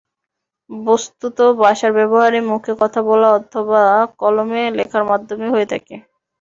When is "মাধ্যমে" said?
5.11-5.47